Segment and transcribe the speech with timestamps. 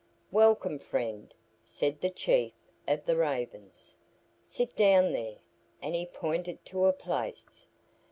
[0.31, 1.31] "Welcome, friend,"
[1.61, 2.53] said the chief
[2.87, 3.97] of the Ravens;
[4.41, 5.37] "sit down there,"
[5.79, 7.67] and he pointed to a place.